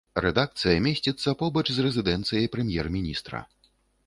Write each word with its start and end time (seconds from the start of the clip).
Рэдакцыя 0.23 0.77
месціцца 0.85 1.33
побач 1.43 1.63
з 1.75 1.85
рэзідэнцыяй 1.87 2.49
прэм'ер-міністра. 2.57 3.45